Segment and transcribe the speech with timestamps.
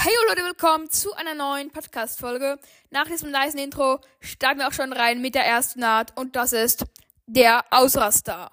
[0.00, 2.60] Hey Leute, willkommen zu einer neuen Podcast-Folge.
[2.90, 6.52] Nach diesem nice Intro starten wir auch schon rein mit der ersten Art und das
[6.52, 6.84] ist
[7.26, 8.52] der Ausraster.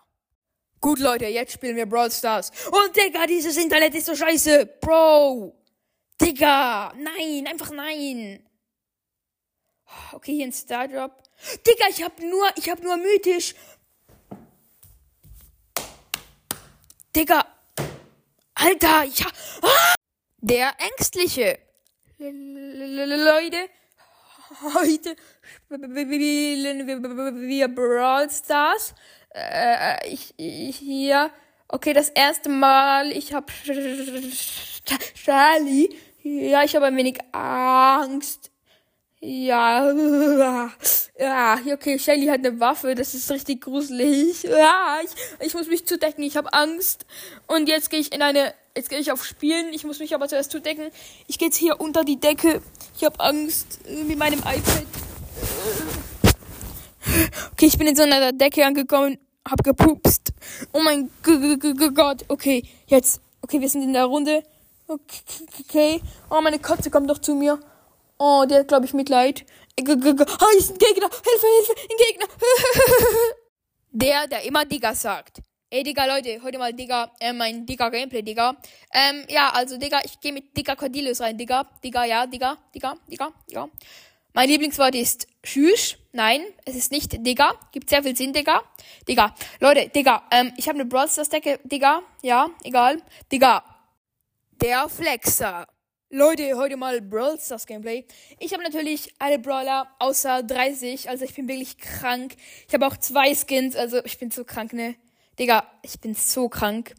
[0.81, 2.51] Gut Leute, jetzt spielen wir Brawl Stars.
[2.71, 4.65] Und Digga, dieses Internet ist so scheiße.
[4.81, 5.55] Bro.
[6.19, 8.43] Digga, nein, einfach nein.
[10.13, 11.21] Okay, hier ein Star Drop.
[11.65, 13.53] Digga, ich hab nur, ich hab nur mythisch.
[17.15, 17.45] Digga.
[18.55, 19.31] Alter, ich hab,
[19.61, 19.94] ah!
[20.47, 21.57] Der Ängstliche.
[22.19, 23.57] Leute,
[24.75, 25.15] heute
[25.71, 28.93] spielen wir Brawl Stars.
[29.33, 31.31] Äh, ich, ich, hier.
[31.67, 33.11] Okay, das erste Mal.
[33.11, 33.51] Ich hab
[35.15, 35.89] Charlie.
[36.21, 38.51] Ja, ich habe ein wenig Angst.
[39.21, 39.91] Ja,
[41.17, 44.43] ja, okay, Shelly hat eine Waffe, das ist richtig gruselig.
[44.43, 45.09] Ja, ich,
[45.47, 47.07] ich muss mich zudecken, ich habe Angst.
[47.47, 50.27] Und jetzt gehe ich in eine, jetzt gehe ich auf Spielen, ich muss mich aber
[50.27, 50.91] zuerst zudecken.
[51.27, 52.61] Ich gehe jetzt hier unter die Decke,
[52.95, 54.85] ich habe Angst mit meinem iPad.
[57.53, 60.33] Okay, ich bin in so einer Decke angekommen, hab gepupst.
[60.73, 64.43] Oh mein Gott, okay, jetzt, okay, wir sind in der Runde.
[64.87, 67.59] Okay, oh, meine Katze kommt doch zu mir.
[68.17, 69.45] Oh, der hat, glaube ich, Mitleid.
[69.79, 69.83] Oh,
[70.57, 71.09] ist ein Gegner.
[71.09, 72.27] Hilfe, Hilfe, ein Gegner.
[73.91, 75.39] der, der immer Digga sagt.
[75.75, 78.55] Ey, Digga, Leute, heute mal Digga, äh, mein Digga Gameplay, Digga.
[78.93, 81.69] Ähm, ja, also, Digga, ich gehe mit Digga Cordelius rein, Digga.
[81.83, 83.67] Digga, ja, Digga, Digga, Digga, Digga.
[84.31, 85.97] Mein Lieblingswort ist Tschüss.
[86.13, 87.55] Nein, es ist nicht Digga.
[87.73, 88.63] Gibt sehr viel Sinn, Digga.
[89.05, 89.35] Digga.
[89.59, 92.03] Leute, Digga, ähm, ich habe eine Brawl Stars Decke, Digga.
[92.21, 93.01] Ja, egal.
[93.29, 93.61] Digga.
[94.61, 95.67] Der Flexer.
[96.09, 98.05] Leute, heute mal Brawl Stars Gameplay.
[98.39, 102.37] Ich habe natürlich alle Brawler außer 30, also ich bin wirklich krank.
[102.65, 104.95] Ich habe auch zwei Skins, also ich bin so krank, ne?
[105.39, 106.95] Digga, ich bin so krank.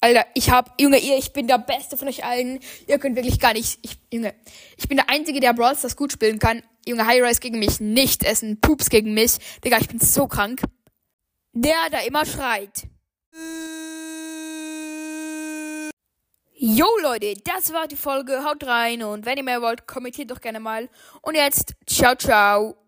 [0.00, 2.60] Alter, ich hab, Junge, ihr, ich bin der Beste von euch allen.
[2.86, 4.34] Ihr könnt wirklich gar nicht, ich, Junge,
[4.76, 6.62] ich bin der Einzige, der Brawl Stars gut spielen kann.
[6.86, 9.38] Junge, High Rise gegen mich nicht essen, Pups gegen mich.
[9.64, 10.62] Digga, ich bin so krank.
[11.52, 12.86] Der, der immer schreit.
[16.58, 18.44] Jo Leute, das war die Folge.
[18.44, 20.88] Haut rein und wenn ihr mehr wollt, kommentiert doch gerne mal.
[21.22, 22.85] Und jetzt, ciao, ciao.